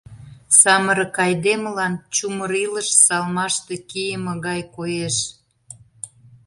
Самырык 0.59 1.15
айдемылан 1.25 1.93
чумыр 2.15 2.51
илыш 2.65 2.89
салмаште 3.05 3.75
кийыме 3.89 4.33
гай 4.45 4.61
коеш. 4.75 5.15